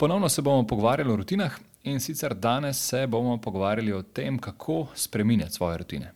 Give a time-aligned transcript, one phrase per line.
[0.00, 4.86] Ponovno se bomo pogovarjali o rutinah in sicer danes se bomo pogovarjali o tem, kako
[4.94, 6.12] spremenjati svoje rutine.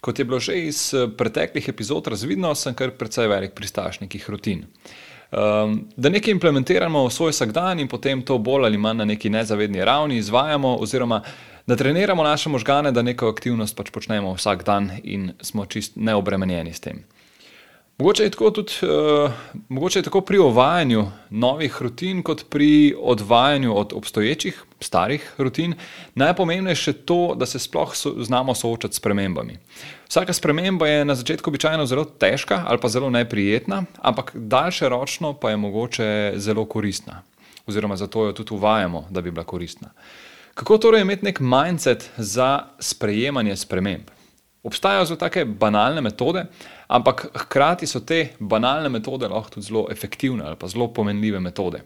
[0.00, 4.30] Kot je bilo že iz eh, preteklih epizod razvidno, sem kar precej velik pristaš nekih
[4.30, 4.64] rutin.
[4.64, 9.30] Um, da nekaj implementiramo v svoj vsakdan in potem to bolj ali manj na neki
[9.30, 11.20] nezavedni ravni izvajamo, oziroma
[11.66, 16.72] da treniramo naše možgane, da neko aktivnost pač počnemo vsak dan in smo čist neobremenjeni
[16.72, 17.04] s tem.
[18.00, 19.30] Mogoče je, tudi, uh,
[19.68, 25.74] mogoče je tako pri uvajanju novih rutin, kot pri odvajanju od obstoječih, starih rutin,
[26.14, 29.58] najpomembnejše to, da se sploh so, znamo soočati s premembami.
[30.08, 35.50] Vsaka sprememba je na začetku običajno zelo težka ali pa zelo neprijetna, ampak daljšeročno pa
[35.50, 37.22] je mogoče zelo koristna.
[37.66, 39.90] Oziroma, zato jo tudi uvajamo, da bi bila koristna.
[40.54, 44.19] Kako torej imeti nek mindset za sprejemanje sprememb?
[44.62, 46.44] Obstajajo zelo take banalne metode,
[46.88, 51.80] ampak hkrati so te banalne metode lahko tudi zelo efektivne ali pa zelo pomenljive metode.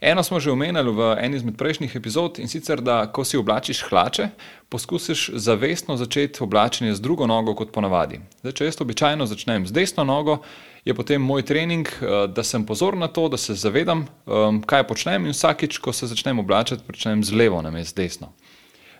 [0.00, 3.82] Eno smo že omenjali v eni izmed prejšnjih epizod in sicer, da ko si oblačiš
[3.88, 4.28] hlače,
[4.68, 8.20] poskusiš zavestno začeti oblačenje z drugo nogo kot ponavadi.
[8.40, 10.42] Zdaj, če jaz običajno začnem z desno nogo,
[10.84, 14.86] je potem moj trening, eh, da sem pozoren na to, da se zavedam, eh, kaj
[14.88, 18.32] počnem in vsakič, ko se začnem oblačiti, začnem z levo namesto desno.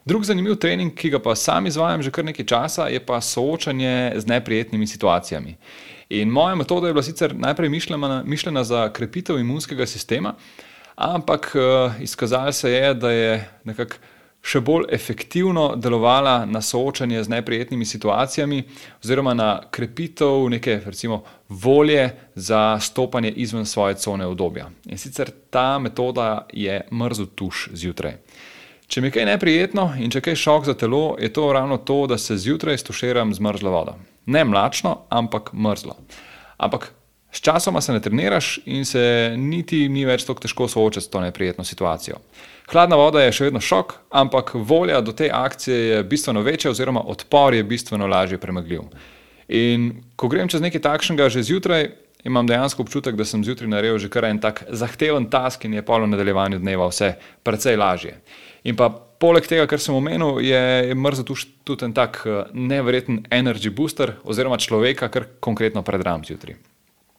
[0.04, 4.12] Drug zanimiv trening, ki ga pa sam izvajam že kar nekaj časa, je pa soočanje
[4.16, 5.56] z neprijetnimi situacijami.
[6.10, 10.34] In moja metoda je bila sicer najprej mišljena, mišljena za krepitev imunskega sistema,
[10.96, 13.96] ampak uh, izkazalo se je, da je nekako
[14.42, 18.62] še bolj efektivno delovala na soočanje z neprijetnimi situacijami,
[19.04, 24.70] oziroma na krepitev neke recimo, volje za stopanje izven svoje cone obdobja.
[24.88, 28.16] In sicer ta metoda je mrzel tuš zjutraj.
[28.90, 31.76] Če mi je kaj neprijetno in če je kaj šok za telo, je to ravno
[31.78, 33.92] to, da se zjutraj stoširam z mrzlo vodo.
[34.26, 35.94] Ne mlačno, ampak mrzlo.
[36.58, 36.88] Ampak
[37.30, 41.22] s časoma se ne treniraš in se niti ni več tako težko soočati s to
[41.22, 42.18] neprijetno situacijo.
[42.72, 47.06] Hladna voda je še vedno šok, ampak volja do te akcije je bistveno večja, oziroma
[47.06, 48.88] odpor je bistveno lažje premagljiv.
[49.48, 51.92] In ko grem čez nekaj takšnega že zjutraj,
[52.24, 55.82] imam dejansko občutek, da sem zjutraj naredil že kar en tak zahteven task in je
[55.82, 58.18] polo nadaljevanju dneva vse precej lažje.
[58.64, 63.24] In pa poleg tega, kar sem omenil, je, je mrzlo tudi en tak eh, nevreten
[63.30, 66.56] energy booster, oziroma človeka, kar konkretno predram zjutraj.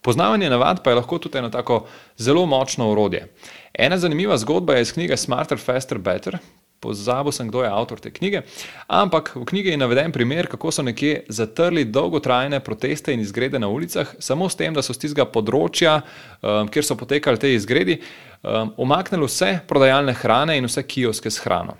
[0.02, 1.86] Poznavanje navad pa je lahko tudi eno tako
[2.18, 3.28] zelo močno urodje.
[3.74, 6.40] Ena zanimiva zgodba je iz knjige Smarter, Faster, Better.
[6.82, 8.42] Pozabil sem, kdo je avtor te knjige,
[8.90, 13.70] ampak v knjigi je naveden primer, kako so nekje zatrli dolgotrajne proteste in izgrede na
[13.70, 16.00] ulicah, samo s tem, da so z tistega področja,
[16.42, 18.00] um, kjer so potekali te izgredi,
[18.42, 21.78] um, omaknili vse prodajalne hrane in vse kioske s hrano.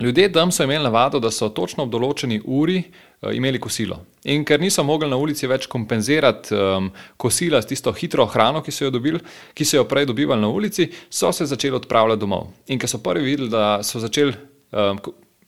[0.00, 4.00] Ljudje tam so imeli navado, da so točno ob določeni uri uh, imeli kosilo.
[4.24, 8.74] In ker niso mogli na ulici več kompenzirati um, kosila s tisto hitro hrano, ki
[8.74, 9.20] so jo dobili,
[9.54, 12.50] ki so jo prej dobivali na ulici, so se začeli odpravljati domov.
[12.66, 14.34] In ko so prvi videli, da so začeli.
[14.72, 15.00] Um,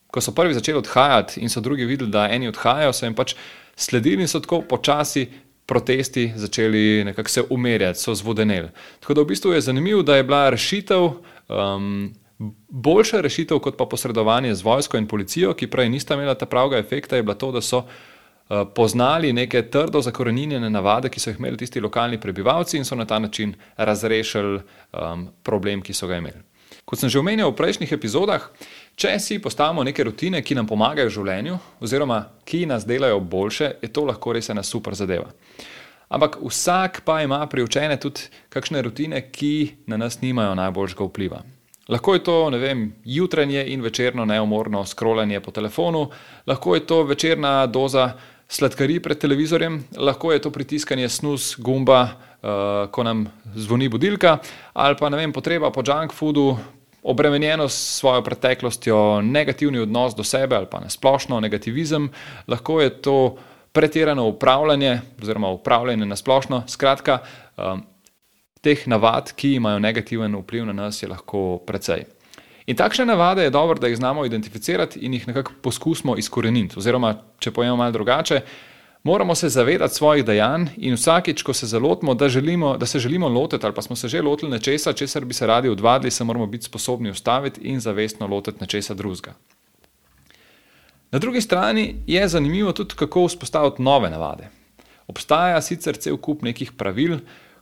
[0.08, 3.34] Ko so prvi začeli odhajati, in so drugi videli, da eni odhajajo, so jim pač
[3.76, 5.26] sledili in so tako počasi
[5.68, 8.70] protesti začeli nekako se umirjati, so zvodeneli.
[9.00, 11.10] Tako da v bistvu je zanimivo, da je bila rešitev.
[11.52, 16.46] Um, Boljša rešitev kot pa posredovanje z vojsko in policijo, ki prej nista imela ta
[16.46, 21.30] pravega efekta, je bila to, da so uh, poznali neke trdo zakorenjene navade, ki so
[21.30, 26.06] jih imeli tisti lokalni prebivalci in so na ta način razrešili um, problem, ki so
[26.06, 26.44] ga imeli.
[26.84, 28.46] Kot sem že omenjal v prejšnjih epizodah,
[28.96, 33.74] če si postavimo neke rutine, ki nam pomagajo v življenju, oziroma ki nas delajo boljše,
[33.82, 35.28] je to lahko res ena super zadeva.
[36.08, 41.42] Ampak vsak pa ima priučene tudi kakšne rutine, ki na nas nimajo najboljšega vpliva.
[41.88, 46.10] Lahko je to vem, jutranje in večerno neumorno scrollanje po telefonu,
[46.46, 48.12] lahko je to večerna doza
[48.48, 54.38] sladkarij pred televizorjem, lahko je to pritiskanje snus gumba, uh, ko nam zvoni budilka,
[54.72, 56.56] ali pa vem, potreba po junk foodu,
[57.02, 62.10] obremenjenost s svojo preteklostjo, negativni odnos do sebe ali pa nasplošno negativizem,
[62.46, 63.36] lahko je to
[63.72, 66.62] pretirano upravljanje oziroma upravljanje nasplošno.
[66.66, 67.18] Skratka,
[67.56, 67.82] um,
[68.68, 72.04] teh navad, ki imajo negativen vpliv na nas, je lahko precej.
[72.68, 76.76] In takšne navade je dobro, da jih znamo identificirati in jih nekako poskusimo izkoreniti.
[76.76, 78.42] Oziroma, če pojemo malo drugače,
[79.02, 83.28] Moramo se zavedati svojih dejanj in vsakeč, ko se zalotimo, da, želimo, da se želimo
[83.28, 86.46] lotiti, ali pa smo se že lotili nečesa, česar bi se radi odvadili, se moramo
[86.46, 89.34] biti sposobni ustaviti in zavestno lotiti nečesa drugega.
[91.10, 94.50] Na drugi strani je zanimivo tudi, kako vzpostaviti nove navade.
[95.06, 97.18] Obstaja sicer cel kup nekih pravil,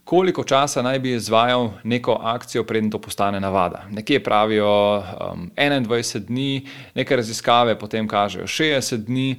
[0.06, 3.82] koliko časa naj bi izvajal neko akcijo, preden to postane navada.
[3.90, 9.36] Nekje pravijo um, 21 dni, neke raziskave potem kažejo 60 dni.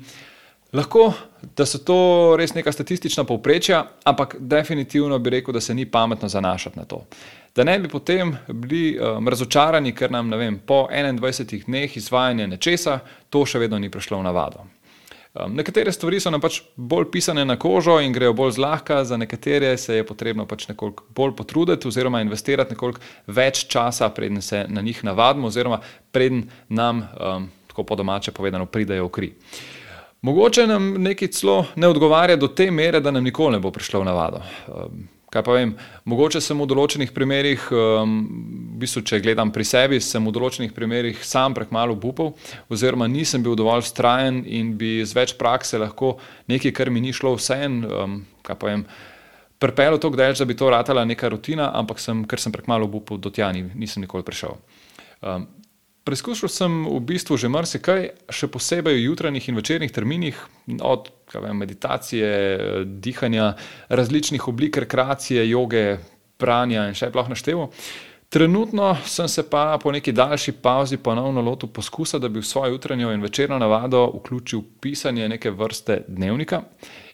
[0.74, 1.14] Lahko,
[1.56, 6.28] da so to res neka statistična povprečja, ampak definitivno bi rekel, da se ni pametno
[6.28, 7.06] zanašati na to.
[7.56, 13.00] Da ne bi potem bili um, razočarani, ker nam vem, po 21 dneh izvajanja nečesa
[13.30, 14.68] to še vedno ni prišlo v navado.
[15.34, 19.18] Um, nekatere stvari so nam pač bolj pisane na kožo in grejo bolj zlahka, za
[19.18, 24.66] nekatere se je potrebno pač nekoliko bolj potruditi oziroma investirati nekoliko več časa, preden se
[24.70, 25.82] na njih navadimo oziroma
[26.12, 29.34] preden nam, um, tako po domače povedano, pridajo v kri.
[30.22, 34.02] Mogoče nam nekaj celo ne odgovarja do te mere, da nam nikoli ne bo prišlo
[34.02, 34.42] v navado.
[34.68, 35.74] Um, Kaj pa vem,
[36.08, 38.14] mogoče sem v določenih primerih, um,
[38.80, 42.34] bistvu, če gledam pri sebi, sem v določenih primerih sam prekmalo upal,
[42.72, 46.16] oziroma nisem bil dovolj strajen in bi z več prakse lahko
[46.52, 48.88] nekaj, kar mi ni šlo vse en, um, kaj pa vem,
[49.58, 53.34] prepelo to, da bi to ratala neka rutina, ampak sem, ker sem prekmalo upal, do
[53.34, 54.58] tja nisem nikoli prišel.
[55.22, 55.50] Um,
[56.08, 60.38] Preizkušal sem v bistvu že marsikaj, še posebej v jutranjih in večernih terminih,
[60.80, 62.30] od vem, meditacije,
[63.04, 63.58] dihanja,
[63.92, 66.00] različnih oblik rekreacije, joge,
[66.40, 67.68] pranja in še lahko naštevo.
[68.30, 72.72] Trenutno sem se pa po neki daljši pauzi ponovno lotil poskusa, da bi v svojo
[72.72, 76.62] jutranjo in večerno navado vključil pisanje neke vrste dnevnika.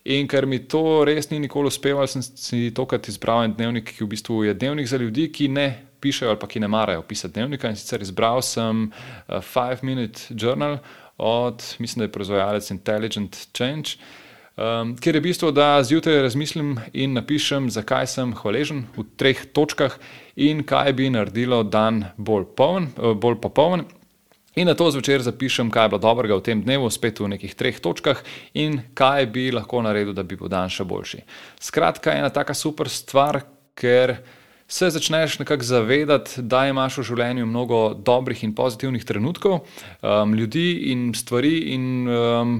[0.05, 4.03] In ker mi to res ni nikoli uspevalo, sem si tokrat izbral en dnevnik, ki
[4.03, 5.67] v bistvu je dnevnik za ljudi, ki ne
[6.01, 7.69] pišejo ali pa ki ne marajo pisati dnevnika.
[7.69, 10.79] In sicer izbral sem uh, Five Minute Journal
[11.17, 14.01] od, mislim, da je proizvajalec Intelligent Change.
[14.53, 19.95] Um, ker je bistvo, da zjutraj razmislim in napišem, zakaj sem hvaležen v treh točkah
[20.37, 23.87] in kaj bi naredilo dan bolj, poln, uh, bolj popoln.
[24.53, 27.57] In na to zvečer zapišem, kaj je bilo dobrega v tem dnevu, spet v nekih
[27.57, 28.21] treh točkah,
[28.53, 31.23] in kaj bi lahko naredil, da bi bil dan še boljši.
[31.57, 33.41] Skratka, ena taka super stvar,
[33.73, 34.19] ker
[34.69, 39.65] se začneš nekako zavedati, da imaš v življenju mnogo dobrih in pozitivnih trenutkov,
[40.05, 41.57] um, ljudi in stvari.
[41.73, 42.57] In, um,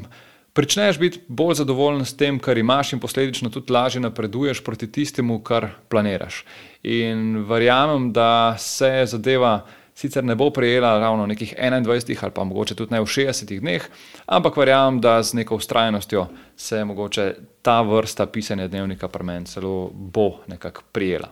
[0.54, 5.40] Pričneš biti bolj zadovoljen s tem, kar imaš, in posledično tudi lažje napreduješ proti tistemu,
[5.40, 6.44] kar planiraš.
[6.84, 9.66] In verjamem, da se zadeva
[9.96, 13.86] sicer ne bo prejela ravno nekih 21 ali pa mogoče tudi ne v 60 dneh,
[14.26, 16.28] ampak verjamem, da z neko ustrajnostjo
[16.58, 21.30] se mogoče ta vrsta pisanja dnevnika pri meni celo bo nekako prijela.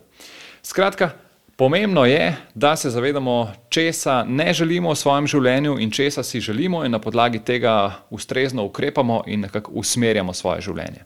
[0.63, 1.09] Skratka,
[1.55, 6.85] pomembno je, da se zavedamo, česa ne želimo v svojem življenju in česa si želimo,
[6.85, 11.05] in na podlagi tega ustrezno ukrepamo in nekako usmerjamo svoje življenje.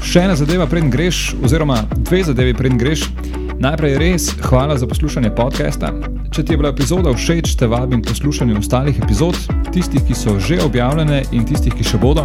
[0.00, 3.04] Še ena zadeva, preden greš, oziroma dve zadevi, preden greš.
[3.60, 5.92] Najprej res hvala za poslušanje podcasta.
[6.32, 9.36] Če ti je bila epizoda všeč, te vabim poslušati ostalih epizod,
[9.74, 12.24] tistih, ki so že objavljene in tistih, ki še bodo.